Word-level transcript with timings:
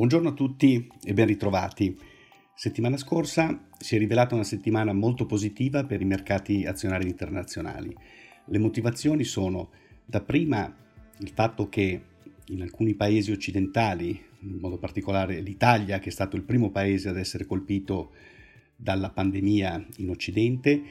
Buongiorno 0.00 0.30
a 0.30 0.32
tutti 0.32 0.88
e 1.04 1.12
ben 1.12 1.26
ritrovati. 1.26 1.94
Settimana 2.54 2.96
scorsa 2.96 3.68
si 3.78 3.96
è 3.96 3.98
rivelata 3.98 4.34
una 4.34 4.44
settimana 4.44 4.94
molto 4.94 5.26
positiva 5.26 5.84
per 5.84 6.00
i 6.00 6.06
mercati 6.06 6.64
azionari 6.64 7.06
internazionali. 7.06 7.94
Le 8.46 8.58
motivazioni 8.58 9.24
sono 9.24 9.68
dapprima 10.06 10.74
il 11.18 11.28
fatto 11.34 11.68
che 11.68 12.02
in 12.46 12.62
alcuni 12.62 12.94
paesi 12.94 13.30
occidentali, 13.30 14.18
in 14.38 14.56
modo 14.58 14.78
particolare 14.78 15.38
l'Italia, 15.40 15.98
che 15.98 16.08
è 16.08 16.12
stato 16.12 16.34
il 16.34 16.44
primo 16.44 16.70
paese 16.70 17.10
ad 17.10 17.18
essere 17.18 17.44
colpito 17.44 18.12
dalla 18.74 19.10
pandemia 19.10 19.86
in 19.98 20.08
Occidente, 20.08 20.82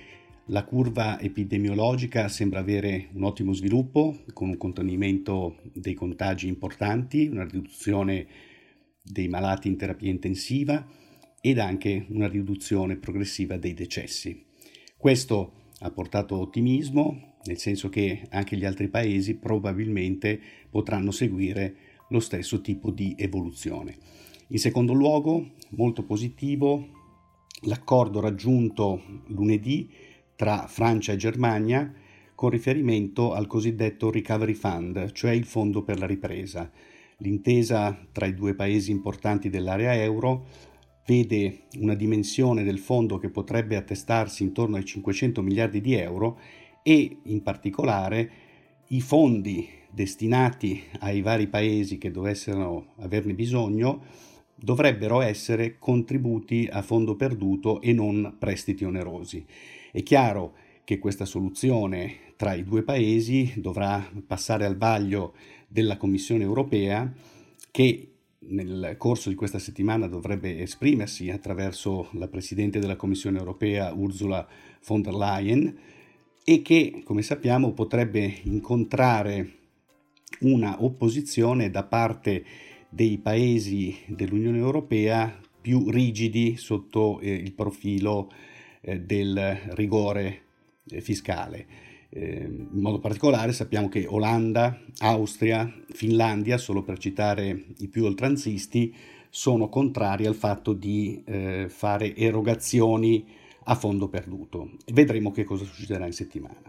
la 0.49 0.63
curva 0.63 1.19
epidemiologica 1.19 2.27
sembra 2.27 2.59
avere 2.59 3.07
un 3.13 3.23
ottimo 3.23 3.53
sviluppo, 3.53 4.19
con 4.33 4.49
un 4.49 4.57
contenimento 4.57 5.61
dei 5.73 5.95
contagi 5.95 6.47
importanti, 6.47 7.25
una 7.25 7.45
riduzione 7.45 8.48
dei 9.01 9.27
malati 9.27 9.67
in 9.67 9.77
terapia 9.77 10.09
intensiva 10.09 10.85
ed 11.41 11.59
anche 11.59 12.05
una 12.09 12.27
riduzione 12.27 12.97
progressiva 12.97 13.57
dei 13.57 13.73
decessi. 13.73 14.45
Questo 14.97 15.53
ha 15.79 15.91
portato 15.91 16.37
ottimismo, 16.37 17.37
nel 17.45 17.57
senso 17.57 17.89
che 17.89 18.27
anche 18.29 18.57
gli 18.57 18.65
altri 18.65 18.89
paesi 18.89 19.35
probabilmente 19.35 20.39
potranno 20.69 21.11
seguire 21.11 21.75
lo 22.09 22.19
stesso 22.19 22.61
tipo 22.61 22.91
di 22.91 23.15
evoluzione. 23.17 23.97
In 24.47 24.59
secondo 24.59 24.93
luogo, 24.93 25.51
molto 25.69 26.03
positivo 26.03 26.97
l'accordo 27.63 28.19
raggiunto 28.19 29.23
lunedì 29.27 29.89
tra 30.35 30.67
Francia 30.67 31.13
e 31.13 31.17
Germania 31.17 31.93
con 32.33 32.49
riferimento 32.49 33.33
al 33.33 33.47
cosiddetto 33.47 34.09
Recovery 34.09 34.53
Fund, 34.53 35.11
cioè 35.11 35.31
il 35.31 35.43
fondo 35.43 35.83
per 35.83 35.99
la 35.99 36.05
ripresa. 36.05 36.71
L'intesa 37.19 38.07
tra 38.11 38.25
i 38.25 38.33
due 38.33 38.55
paesi 38.55 38.91
importanti 38.91 39.49
dell'area 39.49 39.93
euro 39.95 40.45
vede 41.05 41.63
una 41.79 41.95
dimensione 41.95 42.63
del 42.63 42.79
fondo 42.79 43.17
che 43.17 43.29
potrebbe 43.29 43.75
attestarsi 43.75 44.43
intorno 44.43 44.77
ai 44.77 44.85
500 44.85 45.41
miliardi 45.41 45.81
di 45.81 45.93
euro 45.95 46.39
e 46.83 47.17
in 47.23 47.41
particolare 47.41 48.31
i 48.89 49.01
fondi 49.01 49.67
destinati 49.91 50.81
ai 50.99 51.21
vari 51.21 51.47
paesi 51.47 51.97
che 51.97 52.11
dovessero 52.11 52.93
averne 52.97 53.33
bisogno 53.33 54.01
dovrebbero 54.55 55.21
essere 55.21 55.77
contributi 55.77 56.67
a 56.71 56.81
fondo 56.81 57.15
perduto 57.15 57.81
e 57.81 57.93
non 57.93 58.35
prestiti 58.37 58.83
onerosi. 58.83 59.45
È 59.91 60.03
chiaro 60.03 60.53
che 60.83 60.99
questa 60.99 61.25
soluzione 61.25 62.33
tra 62.35 62.53
i 62.53 62.63
due 62.63 62.83
paesi 62.83 63.53
dovrà 63.57 64.09
passare 64.25 64.65
al 64.65 64.77
vaglio 64.77 65.33
della 65.69 65.97
Commissione 65.97 66.43
europea 66.43 67.09
che 67.71 68.09
nel 68.41 68.95
corso 68.97 69.29
di 69.29 69.35
questa 69.35 69.59
settimana 69.59 70.07
dovrebbe 70.07 70.59
esprimersi 70.59 71.29
attraverso 71.29 72.09
la 72.13 72.27
Presidente 72.27 72.79
della 72.79 72.95
Commissione 72.95 73.37
europea 73.37 73.93
Ursula 73.93 74.45
von 74.85 75.01
der 75.01 75.13
Leyen 75.13 75.77
e 76.43 76.61
che, 76.61 77.01
come 77.03 77.21
sappiamo, 77.21 77.73
potrebbe 77.73 78.39
incontrare 78.43 79.57
una 80.41 80.83
opposizione 80.83 81.69
da 81.69 81.83
parte 81.83 82.43
dei 82.89 83.17
paesi 83.19 83.95
dell'Unione 84.07 84.57
Europea 84.57 85.39
più 85.61 85.89
rigidi 85.89 86.57
sotto 86.57 87.19
eh, 87.19 87.31
il 87.31 87.53
profilo 87.53 88.31
eh, 88.81 88.99
del 88.99 89.59
rigore 89.71 90.41
eh, 90.89 91.01
fiscale. 91.01 91.88
Eh, 92.11 92.43
in 92.43 92.81
modo 92.81 92.99
particolare 92.99 93.53
sappiamo 93.53 93.87
che 93.87 94.05
Olanda, 94.07 94.81
Austria, 94.99 95.71
Finlandia, 95.91 96.57
solo 96.57 96.81
per 96.81 96.97
citare 96.97 97.65
i 97.77 97.87
più 97.87 98.05
oltranzisti, 98.05 98.93
sono 99.29 99.69
contrari 99.69 100.25
al 100.25 100.35
fatto 100.35 100.73
di 100.73 101.21
eh, 101.25 101.67
fare 101.69 102.15
erogazioni 102.15 103.25
a 103.65 103.75
fondo 103.75 104.07
perduto. 104.07 104.71
Vedremo 104.91 105.31
che 105.31 105.43
cosa 105.43 105.65
succederà 105.65 106.05
in 106.07 106.13
settimana. 106.13 106.61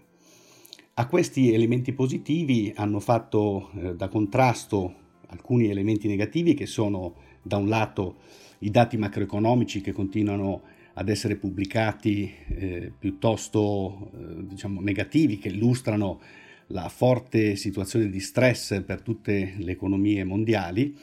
A 0.94 1.06
questi 1.06 1.54
elementi 1.54 1.92
positivi 1.92 2.72
hanno 2.76 3.00
fatto 3.00 3.70
eh, 3.74 3.94
da 3.94 4.08
contrasto 4.08 4.94
alcuni 5.28 5.70
elementi 5.70 6.08
negativi 6.08 6.52
che 6.52 6.66
sono 6.66 7.14
da 7.40 7.56
un 7.56 7.68
lato 7.68 8.16
i 8.58 8.70
dati 8.70 8.98
macroeconomici 8.98 9.80
che 9.80 9.92
continuano 9.92 10.62
ad 11.00 11.08
essere 11.08 11.36
pubblicati 11.36 12.30
eh, 12.48 12.92
piuttosto 12.96 14.10
eh, 14.12 14.46
diciamo, 14.46 14.82
negativi 14.82 15.38
che 15.38 15.48
illustrano 15.48 16.20
la 16.68 16.90
forte 16.90 17.56
situazione 17.56 18.10
di 18.10 18.20
stress 18.20 18.82
per 18.82 19.00
tutte 19.00 19.54
le 19.56 19.72
economie 19.72 20.24
mondiali. 20.24 20.94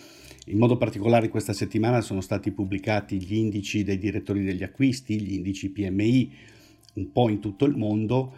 In 0.45 0.59
modo 0.59 0.77
particolare 0.77 1.29
questa 1.29 1.51
settimana 1.51 2.01
sono 2.01 2.21
stati 2.21 2.51
pubblicati 2.51 3.19
gli 3.19 3.35
indici 3.35 3.83
dei 3.83 3.97
direttori 3.97 4.43
degli 4.43 4.61
acquisti, 4.61 5.19
gli 5.19 5.33
indici 5.33 5.71
PMI 5.71 6.31
un 6.93 7.11
po' 7.11 7.29
in 7.29 7.39
tutto 7.39 7.65
il 7.65 7.75
mondo, 7.75 8.33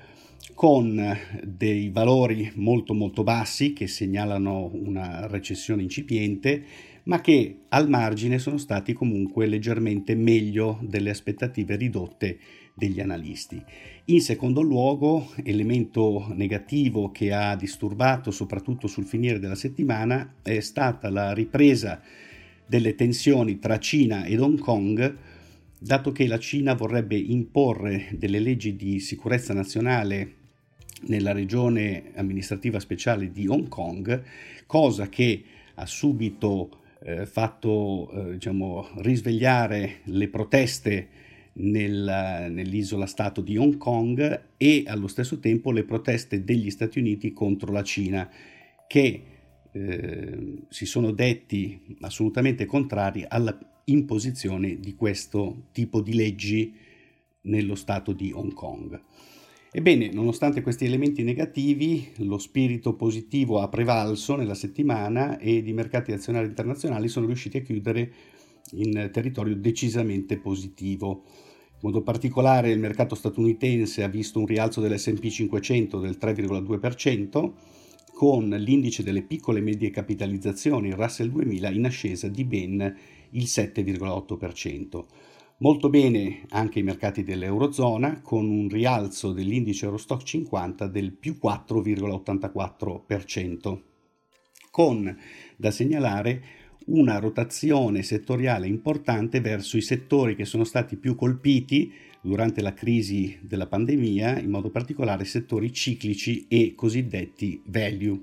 con 0.54 1.18
dei 1.44 1.90
valori 1.90 2.52
molto 2.56 2.94
molto 2.94 3.24
bassi 3.24 3.74
che 3.74 3.88
segnalano 3.88 4.72
una 4.74 5.28
recessione 5.28 5.82
incipiente 5.82 6.64
ma 7.10 7.22
che 7.22 7.62
al 7.70 7.90
margine 7.90 8.38
sono 8.38 8.60
stati 8.60 8.94
comunque 8.94 9.48
leggermente 9.48 10.14
meglio 10.14 10.78
delle 10.84 11.10
aspettative 11.10 11.76
ridotte 11.76 12.38
degli 12.76 13.02
analisti. 13.02 13.62
In 14.06 14.22
secondo 14.22 14.62
luogo, 14.62 15.32
elemento 15.44 16.28
negativo 16.36 17.10
che 17.10 17.34
ha 17.34 17.56
disturbato 17.56 18.30
soprattutto 18.30 18.86
sul 18.86 19.06
finire 19.06 19.40
della 19.40 19.56
settimana 19.56 20.36
è 20.44 20.60
stata 20.60 21.10
la 21.10 21.34
ripresa 21.34 22.00
delle 22.68 22.94
tensioni 22.94 23.58
tra 23.58 23.80
Cina 23.80 24.26
ed 24.26 24.40
Hong 24.40 24.60
Kong, 24.60 25.18
dato 25.80 26.12
che 26.12 26.28
la 26.28 26.38
Cina 26.38 26.76
vorrebbe 26.76 27.18
imporre 27.18 28.10
delle 28.20 28.40
leggi 28.40 28.76
di 28.76 29.00
sicurezza 29.00 29.56
nazionale 29.56 30.36
nella 31.08 31.32
regione 31.32 32.12
amministrativa 32.14 32.80
speciale 32.80 33.32
di 33.32 33.48
Hong 33.48 33.68
Kong, 33.68 34.24
cosa 34.68 35.10
che 35.10 35.44
ha 35.74 35.86
subito 35.88 36.79
eh, 37.02 37.26
fatto 37.26 38.12
eh, 38.12 38.32
diciamo, 38.34 38.88
risvegliare 38.98 40.00
le 40.06 40.28
proteste 40.28 41.08
nel, 41.54 42.48
nell'isola 42.50 43.06
Stato 43.06 43.42
di 43.42 43.58
Hong 43.58 43.78
Kong 43.78 44.42
e 44.58 44.84
allo 44.86 45.08
stesso 45.08 45.40
tempo 45.40 45.72
le 45.72 45.84
proteste 45.84 46.44
degli 46.44 46.70
Stati 46.70 47.00
Uniti 47.00 47.34
contro 47.34 47.72
la 47.72 47.84
Cina 47.84 48.30
che 48.88 49.24
eh, 49.72 50.64
si 50.70 50.86
sono 50.86 51.12
detti 51.12 51.96
assolutamente 52.02 52.66
contrari 52.66 53.26
alla 53.28 53.58
imposizione 53.86 54.80
di 54.80 54.96
questo 54.96 55.68
tipo 55.72 56.02
di 56.02 56.14
leggi 56.14 56.76
nello 57.42 57.76
Stato 57.76 58.14
di 58.14 58.32
Hong 58.32 58.54
Kong. 58.54 59.00
Ebbene, 59.72 60.10
nonostante 60.12 60.62
questi 60.62 60.86
elementi 60.86 61.22
negativi, 61.22 62.10
lo 62.18 62.40
spirito 62.40 62.96
positivo 62.96 63.60
ha 63.60 63.70
prevalso 63.70 64.36
nella 64.36 64.56
settimana 64.56 65.38
ed 65.38 65.68
i 65.68 65.74
mercati 65.74 66.12
azionari 66.12 66.48
internazionali 66.48 67.08
sono 67.08 67.28
riusciti 67.28 67.58
a 67.58 67.62
chiudere 67.62 68.12
in 68.72 69.12
territorio 69.14 69.56
decisamente 69.56 70.40
positivo. 70.40 71.24
In 71.26 71.78
modo 71.82 72.02
particolare 72.02 72.72
il 72.72 72.80
mercato 72.80 73.14
statunitense 73.14 74.02
ha 74.02 74.08
visto 74.08 74.40
un 74.40 74.48
rialzo 74.48 74.82
dell'SP 74.82 75.28
500 75.28 76.00
del 76.00 76.18
3,2%, 76.20 77.52
con 78.12 78.50
l'indice 78.50 79.04
delle 79.04 79.22
piccole 79.22 79.60
e 79.60 79.62
medie 79.62 79.92
capitalizzazioni, 79.92 80.88
il 80.88 80.96
Russell 80.96 81.30
2000, 81.30 81.70
in 81.70 81.86
ascesa 81.86 82.28
di 82.28 82.44
ben 82.44 82.98
il 83.30 83.44
7,8%. 83.44 85.06
Molto 85.62 85.90
bene 85.90 86.46
anche 86.52 86.80
i 86.80 86.84
mercati 86.84 87.22
dell'Eurozona 87.22 88.22
con 88.22 88.50
un 88.50 88.70
rialzo 88.70 89.34
dell'indice 89.34 89.84
Eurostock 89.84 90.24
50 90.24 90.88
del 90.88 91.12
più 91.12 91.38
4,84%, 91.44 93.82
con 94.72 95.18
da 95.58 95.70
segnalare 95.70 96.44
una 96.86 97.20
rotazione 97.20 98.04
settoriale 98.04 98.68
importante 98.68 99.42
verso 99.42 99.76
i 99.76 99.82
settori 99.82 100.38
che 100.38 100.46
sono 100.46 100.64
stati 100.64 100.96
più 100.96 101.16
colpiti 101.16 101.92
durante 102.22 102.62
la 102.62 102.74
crisi 102.74 103.38
della 103.42 103.68
pandemia, 103.68 104.40
in 104.40 104.50
modo 104.50 104.70
particolare 104.70 105.26
settori 105.26 105.74
ciclici 105.74 106.46
e 106.48 106.74
cosiddetti 106.74 107.62
value. 107.66 108.18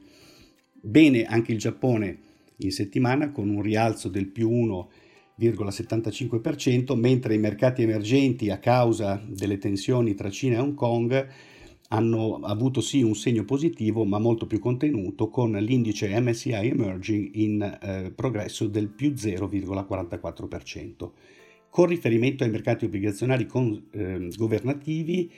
Bene 0.73 1.27
anche 1.27 1.53
il 1.53 1.59
Giappone 1.59 2.19
in 2.61 2.73
settimana 2.73 3.31
con 3.31 3.51
un 3.51 3.61
rialzo 3.61 4.09
del 4.09 4.29
più 4.29 4.51
1 4.51 4.89
0,75%, 5.39 6.97
mentre 6.97 7.35
i 7.35 7.39
mercati 7.39 7.83
emergenti 7.83 8.51
a 8.51 8.59
causa 8.59 9.23
delle 9.27 9.59
tensioni 9.59 10.15
tra 10.15 10.31
Cina 10.31 10.57
e 10.57 10.61
Hong 10.61 10.75
Kong 10.75 11.29
hanno 11.89 12.41
avuto 12.43 12.81
sì 12.81 13.03
un 13.03 13.15
segno 13.15 13.45
positivo 13.45 14.05
ma 14.05 14.19
molto 14.19 14.47
più 14.47 14.59
contenuto 14.59 15.29
con 15.29 15.53
l'indice 15.53 16.19
MSCI 16.19 16.53
Emerging 16.53 17.31
in 17.35 17.63
eh, 17.63 18.13
progresso 18.15 18.67
del 18.67 18.89
più 18.89 19.11
0,44%. 19.11 21.11
Con 21.69 21.87
riferimento 21.87 22.43
ai 22.43 22.51
mercati 22.51 22.87
obbligazionari 22.87 23.47
con, 23.47 23.89
eh, 23.91 24.31
governativi, 24.37 25.31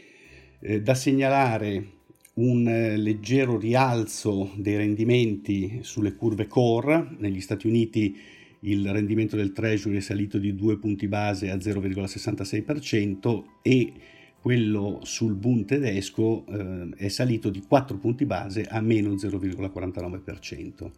eh, 0.61 0.81
da 0.81 0.95
segnalare 0.95 1.97
un 2.35 2.69
eh, 2.69 2.97
leggero 2.97 3.59
rialzo 3.59 4.53
dei 4.55 4.77
rendimenti 4.77 5.81
sulle 5.83 6.15
curve 6.15 6.47
core 6.47 7.17
negli 7.19 7.41
Stati 7.41 7.67
Uniti 7.67 8.17
il 8.61 8.91
rendimento 8.91 9.37
del 9.37 9.53
Treasury 9.53 9.97
è 9.97 10.01
salito 10.01 10.39
di 10.39 10.55
2 10.55 10.79
punti 10.79 11.07
base 11.07 11.51
a 11.51 11.57
0,66% 11.57 13.45
e 13.63 13.93
quello 14.41 15.01
sul 15.03 15.35
Bund 15.35 15.67
tedesco 15.67 16.45
eh, 16.47 16.89
è 16.97 17.09
salito 17.09 17.51
di 17.51 17.61
4 17.61 17.99
punti 17.99 18.25
base 18.25 18.63
a 18.63 18.81
meno 18.81 19.11
0,49%. 19.15 20.91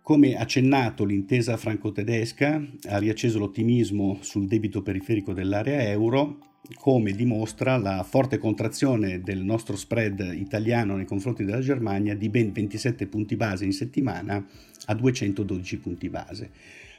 Come 0.00 0.36
accennato, 0.36 1.04
l'intesa 1.04 1.56
franco-tedesca 1.56 2.62
ha 2.88 2.98
riacceso 2.98 3.38
l'ottimismo 3.38 4.18
sul 4.20 4.46
debito 4.46 4.82
periferico 4.82 5.32
dell'area 5.32 5.82
euro, 5.88 6.53
come 6.76 7.12
dimostra 7.12 7.76
la 7.76 8.02
forte 8.02 8.38
contrazione 8.38 9.20
del 9.20 9.44
nostro 9.44 9.76
spread 9.76 10.34
italiano 10.34 10.96
nei 10.96 11.04
confronti 11.04 11.44
della 11.44 11.60
Germania 11.60 12.16
di 12.16 12.28
ben 12.30 12.52
27 12.52 13.06
punti 13.06 13.36
base 13.36 13.64
in 13.64 13.72
settimana 13.72 14.44
a 14.86 14.94
212 14.94 15.78
punti 15.78 16.08
base. 16.08 16.50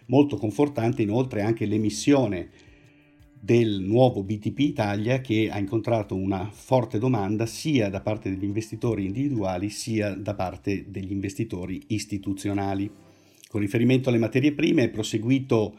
Molto 0.08 0.38
confortante 0.38 1.02
inoltre 1.02 1.42
anche 1.42 1.66
l'emissione 1.66 2.50
del 3.40 3.82
nuovo 3.82 4.24
BTP 4.24 4.60
Italia 4.60 5.22
che 5.22 5.50
ha 5.52 5.60
incontrato 5.60 6.16
una 6.16 6.50
forte 6.52 6.98
domanda 6.98 7.46
sia 7.46 7.90
da 7.90 8.02
parte 8.02 8.30
degli 8.30 8.44
investitori 8.44 9.06
individuali 9.06 9.70
sia 9.70 10.16
da 10.16 10.34
parte 10.34 10.86
degli 10.88 11.12
investitori 11.12 11.84
istituzionali. 11.88 12.90
Con 13.48 13.62
riferimento 13.62 14.10
alle 14.10 14.18
materie 14.18 14.54
prime 14.54 14.84
è 14.84 14.90
proseguito 14.90 15.76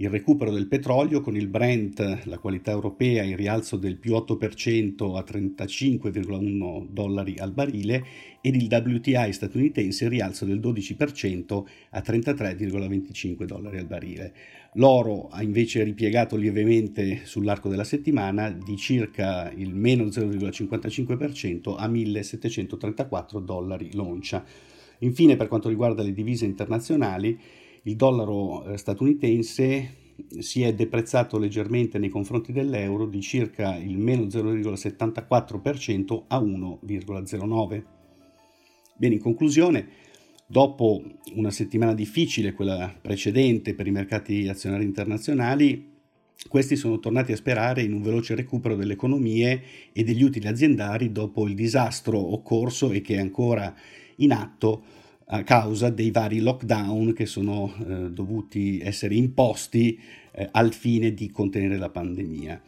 il 0.00 0.08
recupero 0.08 0.50
del 0.50 0.66
petrolio 0.66 1.20
con 1.20 1.36
il 1.36 1.46
Brent, 1.46 2.24
la 2.24 2.38
qualità 2.38 2.70
europea, 2.70 3.22
in 3.22 3.36
rialzo 3.36 3.76
del 3.76 3.98
più 3.98 4.14
8% 4.14 5.14
a 5.14 5.22
35,1 5.22 6.86
dollari 6.88 7.34
al 7.36 7.52
barile 7.52 8.02
ed 8.40 8.54
il 8.54 8.66
WTI 8.70 9.30
statunitense 9.30 10.04
in 10.04 10.10
rialzo 10.10 10.46
del 10.46 10.58
12% 10.58 11.64
a 11.90 11.98
33,25 12.00 13.44
dollari 13.44 13.76
al 13.76 13.86
barile. 13.86 14.32
L'oro 14.74 15.28
ha 15.28 15.42
invece 15.42 15.82
ripiegato 15.82 16.34
lievemente 16.34 17.20
sull'arco 17.24 17.68
della 17.68 17.84
settimana 17.84 18.48
di 18.50 18.76
circa 18.78 19.52
il 19.54 19.74
meno 19.74 20.04
0,55% 20.04 21.74
a 21.76 21.86
1734 21.86 23.38
dollari 23.38 23.92
l'oncia. 23.92 24.42
Infine, 25.00 25.36
per 25.36 25.48
quanto 25.48 25.68
riguarda 25.68 26.02
le 26.02 26.14
divise 26.14 26.46
internazionali, 26.46 27.38
il 27.84 27.96
dollaro 27.96 28.66
eh, 28.66 28.76
statunitense 28.76 29.96
si 30.38 30.62
è 30.62 30.74
deprezzato 30.74 31.38
leggermente 31.38 31.98
nei 31.98 32.10
confronti 32.10 32.52
dell'euro 32.52 33.06
di 33.06 33.20
circa 33.20 33.76
il 33.76 33.96
meno 33.96 34.24
0,74% 34.24 36.24
a 36.28 36.38
1,09. 36.38 37.84
Bene, 38.96 39.14
in 39.14 39.20
conclusione, 39.20 39.88
dopo 40.46 41.02
una 41.34 41.50
settimana 41.50 41.94
difficile, 41.94 42.52
quella 42.52 42.94
precedente 43.00 43.74
per 43.74 43.86
i 43.86 43.92
mercati 43.92 44.46
azionari 44.46 44.84
internazionali, 44.84 45.88
questi 46.48 46.76
sono 46.76 46.98
tornati 46.98 47.32
a 47.32 47.36
sperare 47.36 47.82
in 47.82 47.92
un 47.92 48.02
veloce 48.02 48.34
recupero 48.34 48.74
delle 48.74 48.94
economie 48.94 49.62
e 49.92 50.04
degli 50.04 50.22
utili 50.22 50.48
aziendari 50.48 51.12
dopo 51.12 51.46
il 51.46 51.54
disastro 51.54 52.32
occorso 52.32 52.92
e 52.92 53.00
che 53.00 53.16
è 53.16 53.20
ancora 53.20 53.74
in 54.16 54.32
atto 54.32 54.82
a 55.32 55.42
causa 55.44 55.90
dei 55.90 56.10
vari 56.10 56.40
lockdown 56.40 57.12
che 57.12 57.26
sono 57.26 57.72
eh, 57.86 58.10
dovuti 58.10 58.80
essere 58.80 59.14
imposti 59.14 59.98
eh, 60.32 60.48
al 60.50 60.72
fine 60.72 61.14
di 61.14 61.30
contenere 61.30 61.76
la 61.76 61.88
pandemia. 61.88 62.60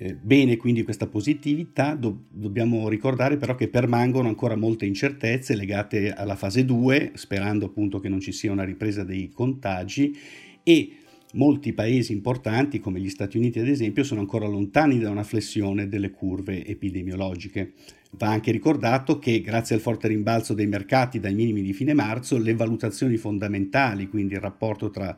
Eh, 0.00 0.14
bene 0.14 0.56
quindi 0.56 0.84
questa 0.84 1.08
positività, 1.08 1.96
do- 1.96 2.26
dobbiamo 2.30 2.88
ricordare 2.88 3.36
però 3.36 3.56
che 3.56 3.66
permangono 3.66 4.28
ancora 4.28 4.54
molte 4.54 4.86
incertezze 4.86 5.56
legate 5.56 6.12
alla 6.12 6.36
fase 6.36 6.64
2, 6.64 7.12
sperando 7.14 7.66
appunto 7.66 7.98
che 7.98 8.08
non 8.08 8.20
ci 8.20 8.30
sia 8.30 8.52
una 8.52 8.62
ripresa 8.62 9.02
dei 9.02 9.28
contagi 9.30 10.16
e 10.62 10.92
molti 11.32 11.72
paesi 11.72 12.12
importanti 12.12 12.80
come 12.80 13.00
gli 13.00 13.10
Stati 13.10 13.36
Uniti 13.36 13.58
ad 13.58 13.68
esempio 13.68 14.02
sono 14.04 14.20
ancora 14.20 14.46
lontani 14.46 14.98
da 14.98 15.10
una 15.10 15.24
flessione 15.24 15.88
delle 15.88 16.10
curve 16.10 16.64
epidemiologiche. 16.64 17.72
Va 18.12 18.28
anche 18.28 18.50
ricordato 18.50 19.18
che 19.18 19.40
grazie 19.40 19.74
al 19.74 19.82
forte 19.82 20.08
rimbalzo 20.08 20.54
dei 20.54 20.66
mercati 20.66 21.20
dai 21.20 21.34
minimi 21.34 21.60
di 21.60 21.74
fine 21.74 21.92
marzo, 21.92 22.38
le 22.38 22.54
valutazioni 22.54 23.16
fondamentali, 23.16 24.08
quindi 24.08 24.34
il 24.34 24.40
rapporto 24.40 24.90
tra 24.90 25.16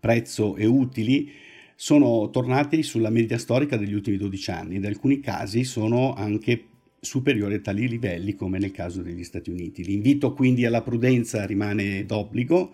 prezzo 0.00 0.56
e 0.56 0.64
utili, 0.64 1.30
sono 1.76 2.30
tornati 2.30 2.82
sulla 2.82 3.10
media 3.10 3.36
storica 3.36 3.76
degli 3.76 3.92
ultimi 3.92 4.16
12 4.16 4.50
anni. 4.50 4.76
In 4.76 4.86
alcuni 4.86 5.20
casi 5.20 5.64
sono 5.64 6.14
anche 6.14 6.64
superiori 7.00 7.54
a 7.54 7.60
tali 7.60 7.88
livelli, 7.88 8.34
come 8.34 8.58
nel 8.58 8.72
caso 8.72 9.02
degli 9.02 9.24
Stati 9.24 9.50
Uniti. 9.50 9.84
L'invito 9.84 10.32
quindi 10.32 10.64
alla 10.64 10.82
prudenza 10.82 11.44
rimane 11.44 12.06
d'obbligo, 12.06 12.72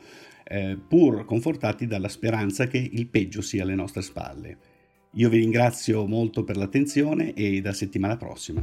eh, 0.53 0.77
pur 0.77 1.25
confortati 1.25 1.87
dalla 1.87 2.09
speranza 2.09 2.67
che 2.67 2.79
il 2.79 3.07
peggio 3.07 3.41
sia 3.41 3.63
alle 3.63 3.77
nostre 3.77 4.03
spalle. 4.03 4.57
Io 5.13 5.29
vi 5.29 5.39
ringrazio 5.39 6.07
molto 6.07 6.43
per 6.43 6.57
l'attenzione 6.57 7.35
e 7.35 7.61
da 7.61 7.73
settimana 7.73 8.17
prossima. 8.17 8.63